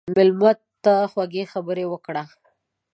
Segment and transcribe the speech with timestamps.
[0.15, 0.51] مېلمه
[0.83, 2.23] ته خوږې خبرې وکړه.